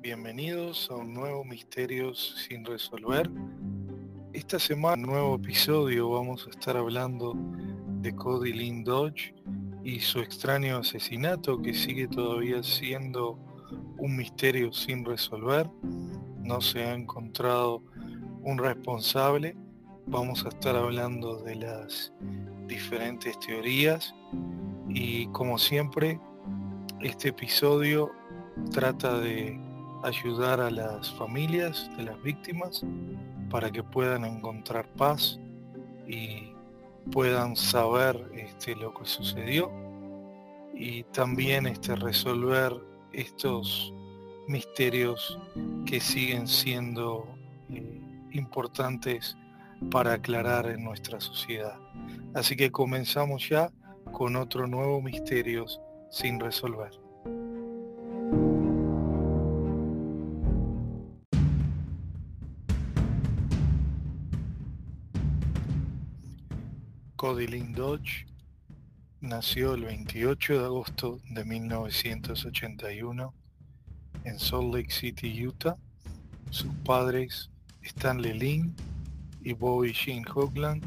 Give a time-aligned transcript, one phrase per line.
[0.00, 3.28] Bienvenidos a un nuevo Misterios sin resolver.
[4.32, 7.34] Esta semana, nuevo episodio, vamos a estar hablando
[8.02, 9.34] de Cody Lynn Dodge
[9.82, 13.40] y su extraño asesinato que sigue todavía siendo
[13.98, 15.68] un misterio sin resolver.
[16.44, 17.82] No se ha encontrado
[18.42, 19.56] un responsable.
[20.06, 22.12] Vamos a estar hablando de las
[22.66, 24.14] diferentes teorías
[24.88, 26.20] y como siempre
[27.00, 28.10] este episodio
[28.72, 29.58] trata de
[30.02, 32.84] ayudar a las familias de las víctimas
[33.50, 35.38] para que puedan encontrar paz
[36.06, 36.52] y
[37.12, 39.70] puedan saber este, lo que sucedió
[40.74, 42.72] y también este, resolver
[43.12, 43.92] estos
[44.48, 45.38] misterios
[45.86, 47.26] que siguen siendo
[48.32, 49.36] importantes
[49.90, 51.78] para aclarar en nuestra sociedad.
[52.34, 53.70] Así que comenzamos ya
[54.12, 56.90] con otro nuevo misterios sin resolver.
[67.16, 68.26] Cody Lynn Dodge
[69.20, 73.34] nació el 28 de agosto de 1981
[74.24, 75.76] en Salt Lake City, Utah.
[76.48, 77.50] Sus padres,
[77.82, 78.74] Stanley Lynn
[79.42, 80.84] y Bobby Jean Hoagland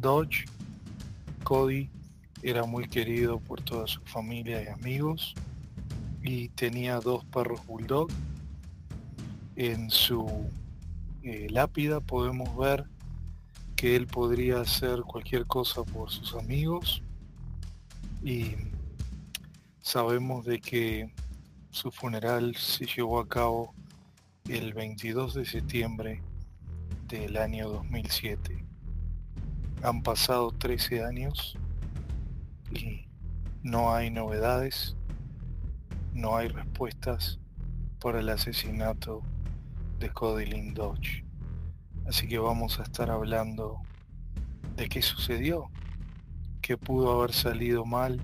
[0.00, 0.44] Dodge.
[1.44, 1.90] Cody
[2.42, 5.34] era muy querido por toda su familia y amigos
[6.22, 8.08] y tenía dos perros bulldog.
[9.56, 10.48] En su
[11.22, 12.84] eh, lápida podemos ver
[13.76, 17.02] que él podría hacer cualquier cosa por sus amigos
[18.22, 18.54] y
[19.80, 21.12] sabemos de que
[21.70, 23.74] su funeral se llevó a cabo
[24.50, 26.22] el 22 de septiembre
[27.06, 28.64] del año 2007.
[29.84, 31.56] Han pasado 13 años
[32.72, 33.06] y
[33.62, 34.96] no hay novedades,
[36.14, 37.38] no hay respuestas
[38.00, 39.22] para el asesinato
[40.00, 41.24] de Cody Lynn Dodge.
[42.08, 43.80] Así que vamos a estar hablando
[44.74, 45.70] de qué sucedió,
[46.60, 48.20] qué pudo haber salido mal,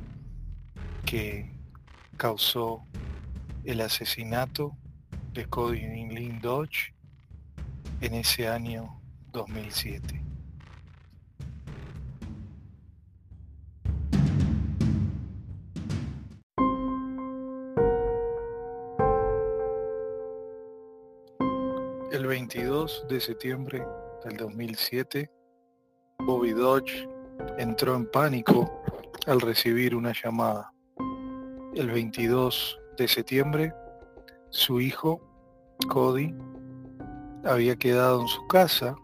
[1.04, 1.52] que
[2.16, 2.82] causó
[3.62, 4.76] el asesinato
[5.36, 6.94] de Cody Lynn Dodge
[8.00, 9.02] en ese año
[9.32, 10.22] 2007.
[22.12, 23.86] El 22 de septiembre
[24.24, 25.30] del 2007,
[26.20, 27.06] Bobby Dodge
[27.58, 28.82] entró en pánico
[29.26, 30.72] al recibir una llamada.
[31.74, 33.74] El 22 de septiembre,
[34.56, 35.20] su hijo,
[35.88, 36.34] Cody,
[37.44, 38.96] había quedado en su casa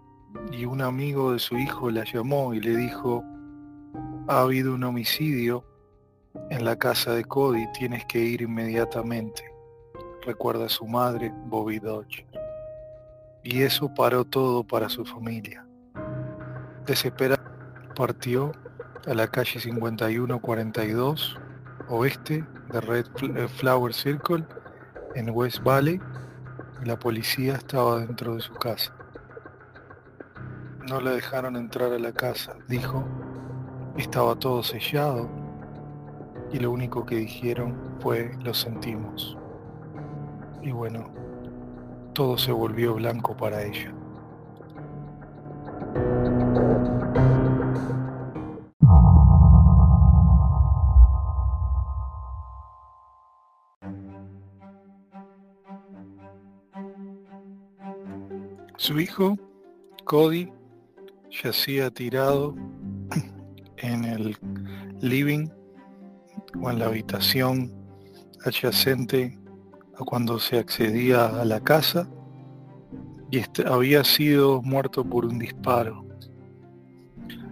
[0.51, 3.23] y un amigo de su hijo la llamó y le dijo,
[4.29, 5.65] ha habido un homicidio
[6.51, 9.45] en la casa de Cody, tienes que ir inmediatamente.
[10.23, 12.27] Recuerda a su madre, Bobby Dodge
[13.43, 15.67] y eso paró todo para su familia.
[16.87, 17.43] Desesperado,
[17.95, 18.53] partió
[19.07, 21.39] a la calle 5142
[21.89, 24.45] oeste de Red eh, Flower Circle
[25.15, 26.01] en West Valley
[26.85, 28.93] la policía estaba dentro de su casa.
[30.89, 33.05] No le dejaron entrar a la casa, dijo.
[33.97, 35.29] Estaba todo sellado
[36.51, 39.37] y lo único que dijeron fue lo sentimos.
[40.63, 41.13] Y bueno,
[42.15, 43.95] todo se volvió blanco para ella.
[58.83, 59.39] Su hijo,
[60.05, 60.53] Cody,
[61.31, 62.57] yacía tirado
[63.77, 64.37] en el
[65.01, 65.47] living
[66.61, 67.73] o en la habitación
[68.45, 69.39] adyacente
[70.05, 72.09] cuando se accedía a la casa
[73.31, 76.05] y este, había sido muerto por un disparo.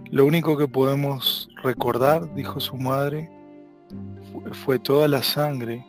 [0.09, 3.31] Lo único que podemos recordar, dijo su madre,
[4.65, 5.85] fue, toda la sangre,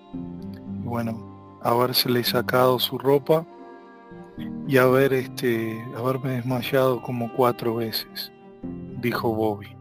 [0.84, 3.44] bueno, habérsele sacado su ropa
[4.66, 8.32] y haber este, haberme desmayado como cuatro veces,
[9.00, 9.76] dijo Bobby.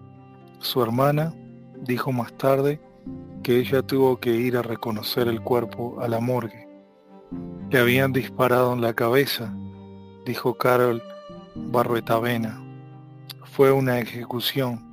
[0.60, 1.34] Su hermana
[1.82, 2.80] dijo más tarde
[3.44, 6.68] que ella tuvo que ir a reconocer el cuerpo a la morgue.
[7.70, 9.54] Le habían disparado en la cabeza,
[10.26, 11.02] dijo Carol
[11.56, 12.62] Barruetavena.
[13.46, 14.88] Fue una ejecución.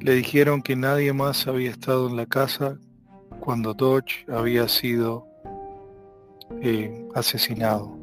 [0.00, 2.78] Le dijeron que nadie más había estado en la casa
[3.40, 5.26] cuando Dodge había sido
[7.14, 7.98] asesinado.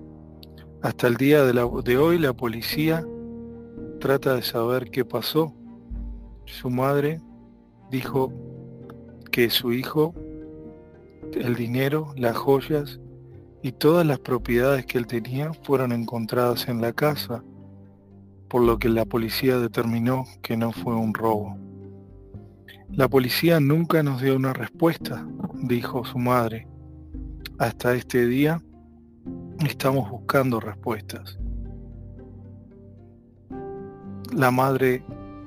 [0.82, 3.06] Hasta el día de hoy la policía
[4.00, 5.54] trata de saber qué pasó.
[6.46, 7.22] Su madre
[7.90, 8.34] dijo
[9.32, 10.14] que su hijo,
[11.34, 13.00] el dinero, las joyas
[13.62, 17.44] y todas las propiedades que él tenía fueron encontradas en la casa,
[18.50, 21.58] por lo que la policía determinó que no fue un robo.
[22.90, 25.26] La policía nunca nos dio una respuesta,
[25.64, 26.68] dijo su madre.
[27.60, 28.64] Hasta este día
[29.64, 31.38] estamos buscando respuestas.
[34.36, 35.04] La madre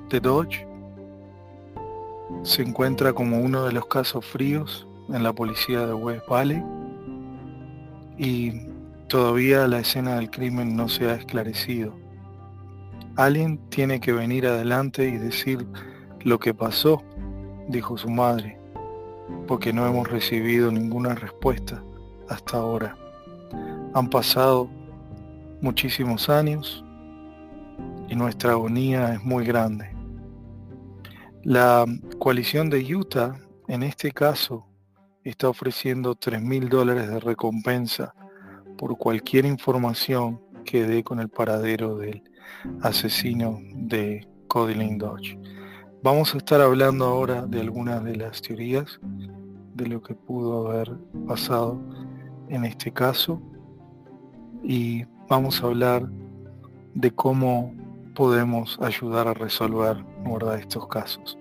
[0.09, 0.65] de Dodge
[2.43, 6.63] se encuentra como uno de los casos fríos en la policía de West Valley
[8.17, 8.53] y
[9.09, 11.93] todavía la escena del crimen no se ha esclarecido.
[13.17, 15.67] Alguien tiene que venir adelante y decir
[16.21, 17.03] lo que pasó,
[17.67, 18.57] dijo su madre,
[19.45, 21.83] porque no hemos recibido ninguna respuesta
[22.29, 22.97] hasta ahora.
[23.93, 24.69] Han pasado
[25.61, 26.83] muchísimos años
[28.09, 29.89] y nuestra agonía es muy grande.
[31.43, 31.85] La
[32.19, 33.37] coalición de Utah,
[33.67, 34.65] en este caso,
[35.23, 38.13] está ofreciendo 3 mil dólares de recompensa
[38.77, 42.23] por cualquier información que dé con el paradero del
[42.81, 45.37] asesino de Cody Dodge.
[46.03, 48.99] Vamos a estar hablando ahora de algunas de las teorías
[49.73, 50.95] de lo que pudo haber
[51.27, 51.79] pasado
[52.49, 53.41] en este caso
[54.63, 56.07] y vamos a hablar
[56.93, 57.73] de cómo
[58.15, 60.03] podemos ayudar a resolver
[60.57, 61.37] estos casos.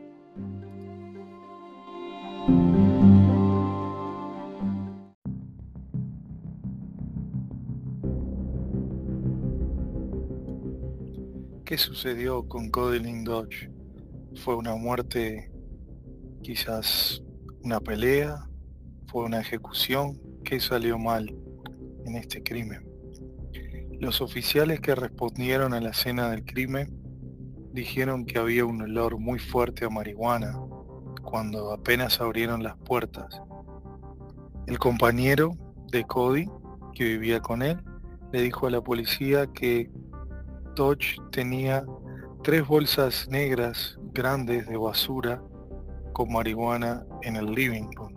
[11.65, 13.71] ¿Qué sucedió con Codeline Dodge?
[14.37, 15.51] ¿Fue una muerte,
[16.43, 17.23] quizás
[17.65, 18.49] una pelea?
[19.09, 20.26] ¿Fue una ejecución?
[20.47, 21.35] ¿Qué salió mal
[22.05, 22.89] en este crimen?
[23.99, 26.97] Los oficiales que respondieron a la escena del crimen
[27.73, 30.57] dijeron que había un olor muy fuerte a marihuana
[31.25, 33.43] cuando apenas abrieron las puertas.
[34.69, 35.57] El compañero
[35.91, 36.49] de Cody,
[36.95, 37.83] que vivía con él,
[38.33, 39.91] le dijo a la policía que
[40.77, 41.85] Dodge tenía
[42.45, 45.43] tres bolsas negras grandes de basura
[46.13, 48.16] con marihuana en el living room.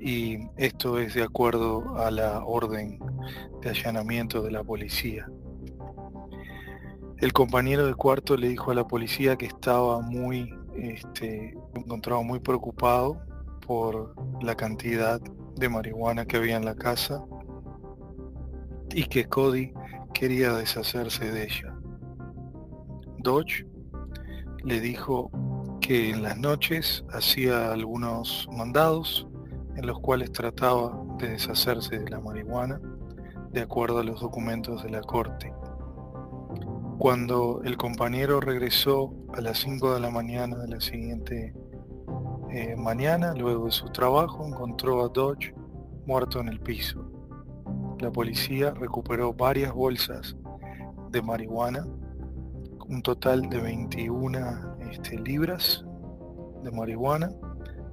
[0.00, 2.98] Y esto es de acuerdo a la orden
[3.62, 5.28] de allanamiento de la policía.
[7.18, 11.56] El compañero de cuarto le dijo a la policía que estaba muy, este,
[12.24, 13.20] muy preocupado
[13.66, 15.20] por la cantidad
[15.56, 17.24] de marihuana que había en la casa
[18.94, 19.72] y que Cody
[20.14, 21.74] quería deshacerse de ella.
[23.18, 23.66] Dodge
[24.62, 25.30] le dijo
[25.80, 29.26] que en las noches hacía algunos mandados
[29.78, 32.80] en los cuales trataba de deshacerse de la marihuana
[33.50, 35.52] de acuerdo a los documentos de la corte.
[36.98, 41.54] Cuando el compañero regresó a las 5 de la mañana de la siguiente
[42.50, 45.54] eh, mañana, luego de su trabajo, encontró a Dodge
[46.06, 47.08] muerto en el piso
[48.00, 50.36] la policía recuperó varias bolsas
[51.10, 51.84] de marihuana,
[52.88, 55.84] un total de 21 este, libras
[56.62, 57.30] de marihuana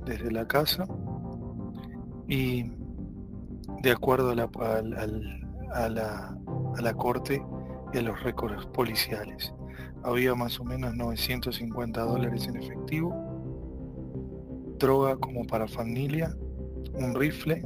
[0.06, 0.86] desde la casa
[2.28, 2.72] y
[3.82, 4.50] de acuerdo a la,
[5.74, 6.38] a la,
[6.78, 7.42] a la corte
[7.94, 9.54] y a los récords policiales.
[10.04, 13.14] Había más o menos 950 dólares en efectivo,
[14.78, 16.36] droga como para familia,
[16.94, 17.64] un rifle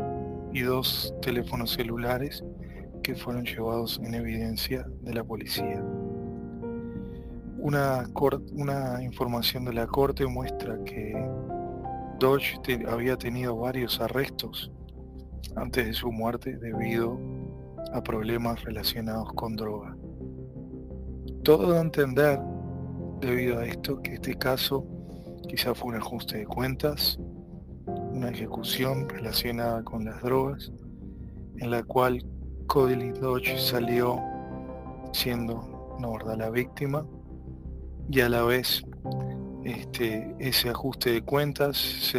[0.53, 2.43] y dos teléfonos celulares
[3.03, 5.83] que fueron llevados en evidencia de la policía.
[7.57, 8.05] Una,
[8.53, 11.13] una información de la corte muestra que
[12.19, 14.71] Dodge había tenido varios arrestos
[15.55, 17.17] antes de su muerte debido
[17.93, 19.95] a problemas relacionados con droga.
[21.43, 22.39] Todo a entender,
[23.21, 24.85] debido a esto, que este caso
[25.47, 27.19] quizá fue un ajuste de cuentas
[28.19, 30.71] una ejecución relacionada con las drogas,
[31.57, 32.23] en la cual
[32.67, 34.19] Cody Dodge salió
[35.13, 37.05] siendo no, la víctima
[38.09, 38.83] y a la vez
[39.63, 42.13] este, ese ajuste de cuentas,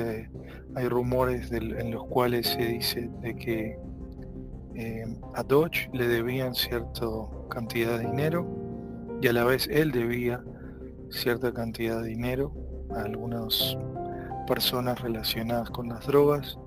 [0.74, 3.78] hay rumores en los cuales se dice de que
[4.74, 5.04] eh,
[5.34, 7.06] a Dodge le debían cierta
[7.48, 8.46] cantidad de dinero
[9.20, 10.42] y a la vez él debía
[11.10, 12.54] cierta cantidad de dinero
[12.94, 13.76] a algunos
[14.46, 16.58] personas relacionadas con las drogas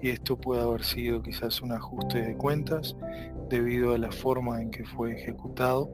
[0.00, 2.96] y esto puede haber sido quizás un ajuste de cuentas
[3.48, 5.90] debido a la forma en que fue ejecutado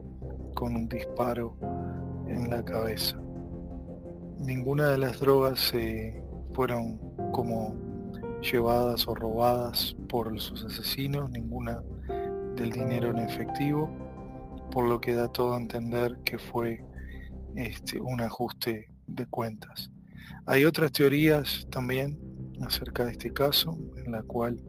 [0.53, 1.57] con un disparo
[2.27, 3.24] en la cabeza.
[4.45, 6.21] Ninguna de las drogas se
[6.53, 6.99] fueron
[7.31, 7.75] como
[8.41, 11.81] llevadas o robadas por sus asesinos, ninguna
[12.55, 13.89] del dinero en efectivo,
[14.71, 16.85] por lo que da todo a entender que fue
[17.55, 19.89] este, un ajuste de cuentas.
[20.45, 22.19] Hay otras teorías también
[22.61, 24.61] acerca de este caso, en la cual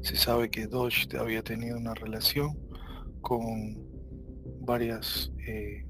[0.00, 2.58] se sabe que Dodge había tenido una relación
[3.20, 3.78] con
[4.62, 5.86] varias eh,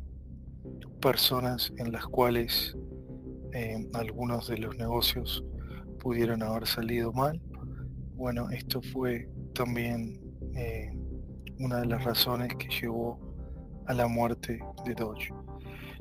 [1.00, 2.76] personas en las cuales
[3.52, 5.44] eh, algunos de los negocios
[6.00, 7.40] pudieron haber salido mal.
[8.14, 10.20] Bueno, esto fue también
[10.54, 10.92] eh,
[11.58, 13.18] una de las razones que llevó
[13.86, 15.32] a la muerte de Dodge.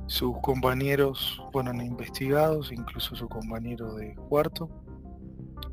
[0.07, 4.69] Sus compañeros fueron investigados, incluso su compañero de cuarto,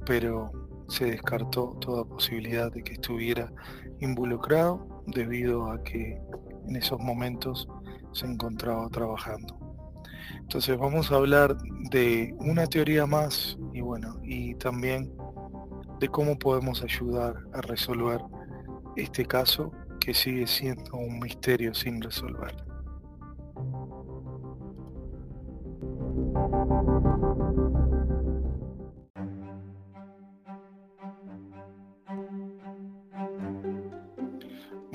[0.06, 0.50] pero
[0.88, 3.52] se descartó toda posibilidad de que estuviera
[4.00, 6.20] involucrado debido a que
[6.66, 7.68] en esos momentos
[8.12, 9.58] se encontraba trabajando.
[10.40, 11.56] Entonces vamos a hablar
[11.90, 15.12] de una teoría más y bueno, y también
[15.98, 18.20] de cómo podemos ayudar a resolver
[18.96, 22.54] este caso que sigue siendo un misterio sin resolver.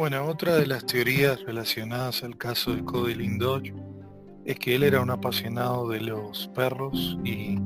[0.09, 3.65] Bueno, otra de las teorías relacionadas al caso de Cody Lindoch
[4.45, 7.59] es que él era un apasionado de los perros y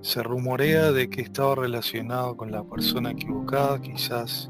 [0.00, 4.48] se rumorea de que estaba relacionado con la persona equivocada, quizás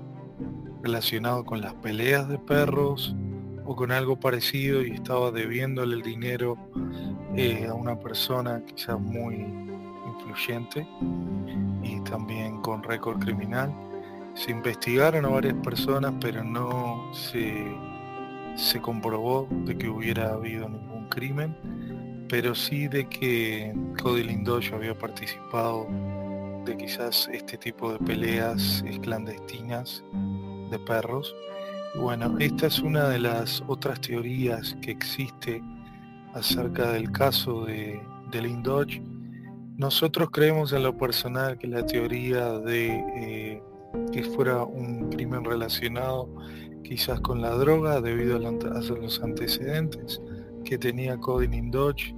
[0.82, 3.16] relacionado con las peleas de perros
[3.64, 6.58] o con algo parecido y estaba debiéndole el dinero
[7.34, 9.36] eh, a una persona quizás muy
[10.06, 10.86] influyente
[11.82, 13.74] y también con récord criminal
[14.36, 17.74] se investigaron a varias personas, pero no se,
[18.54, 21.56] se comprobó de que hubiera habido ningún crimen,
[22.28, 25.86] pero sí de que Cody Lindoyo había participado
[26.66, 30.04] de quizás este tipo de peleas clandestinas
[30.70, 31.34] de perros.
[31.98, 35.62] bueno, esta es una de las otras teorías que existe
[36.34, 39.02] acerca del caso de, de.
[39.78, 43.62] Nosotros creemos en lo personal que la teoría de eh,
[44.12, 46.28] que fuera un crimen relacionado
[46.82, 50.20] quizás con la droga debido a los antecedentes
[50.64, 52.14] que tenía Cody Dodge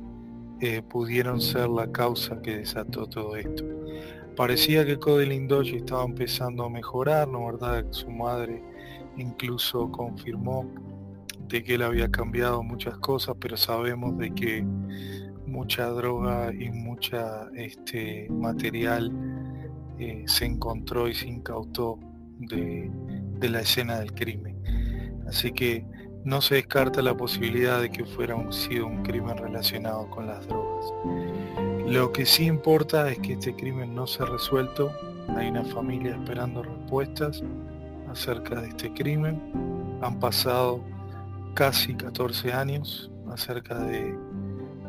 [0.60, 3.64] eh, pudieron ser la causa que desató todo esto.
[4.36, 7.84] Parecía que Cody Dodge estaba empezando a mejorar, ¿no verdad?
[7.90, 8.62] Su madre
[9.16, 10.64] incluso confirmó
[11.48, 14.64] de que él había cambiado muchas cosas, pero sabemos de que
[15.46, 19.10] mucha droga y mucha este material
[19.98, 21.98] eh, se encontró y se incautó
[22.38, 22.90] de,
[23.40, 24.56] la escena del crimen.
[25.26, 25.84] Así que
[26.24, 30.46] no se descarta la posibilidad de que fuera un, sido un crimen relacionado con las
[30.46, 30.92] drogas.
[31.86, 34.92] Lo que sí importa es que este crimen no se ha resuelto.
[35.36, 37.42] Hay una familia esperando respuestas
[38.10, 39.40] acerca de este crimen.
[40.02, 40.82] Han pasado
[41.54, 44.16] casi 14 años acerca de,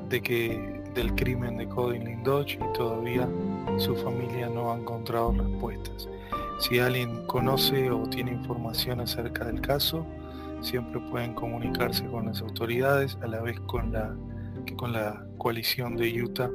[0.09, 3.27] de que del crimen de Cody Lindoch y todavía
[3.77, 6.09] su familia no ha encontrado respuestas.
[6.59, 10.05] Si alguien conoce o tiene información acerca del caso,
[10.61, 14.15] siempre pueden comunicarse con las autoridades a la vez con la,
[14.75, 16.51] con la coalición de Utah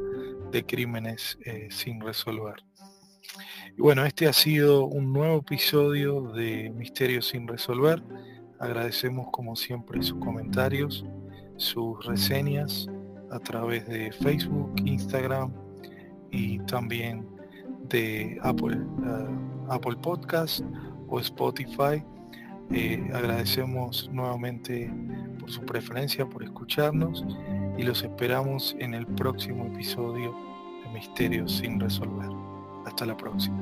[0.50, 2.56] de crímenes eh, sin resolver.
[3.76, 8.02] Bueno, este ha sido un nuevo episodio de Misterios sin resolver.
[8.60, 11.04] Agradecemos como siempre sus comentarios,
[11.56, 12.88] sus reseñas
[13.34, 15.52] a través de Facebook, Instagram
[16.30, 17.26] y también
[17.88, 19.26] de Apple, eh,
[19.68, 20.60] Apple Podcast
[21.08, 22.02] o Spotify.
[22.70, 24.90] Eh, agradecemos nuevamente
[25.38, 27.26] por su preferencia, por escucharnos
[27.76, 30.34] y los esperamos en el próximo episodio
[30.84, 32.30] de Misterios sin resolver.
[32.86, 33.58] Hasta la próxima.